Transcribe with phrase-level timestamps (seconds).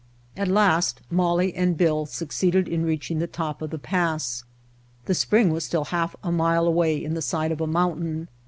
[0.35, 4.43] At last Molly and Bill succeeded in reaching the top of the pass.
[5.05, 8.27] The spring was still half a mile away in the side of a mountain.